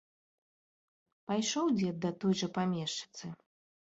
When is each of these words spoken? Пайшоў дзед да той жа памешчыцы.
Пайшоў 1.31 1.69
дзед 1.77 1.95
да 2.05 2.11
той 2.23 2.33
жа 2.41 2.47
памешчыцы. 2.57 3.25